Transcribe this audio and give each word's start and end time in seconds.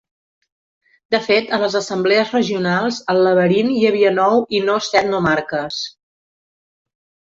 De 1.15 1.19
fet 1.25 1.51
a 1.57 1.59
les 1.65 1.75
assemblees 1.81 2.33
regionals 2.37 2.99
al 3.15 3.23
Laberint 3.29 3.71
hi 3.77 3.87
havia 3.93 4.17
nou 4.19 4.45
i 4.61 4.67
no 4.69 4.83
set 4.91 5.11
nomarques. 5.15 5.83